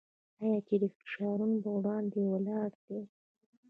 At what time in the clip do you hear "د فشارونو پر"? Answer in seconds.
0.81-1.71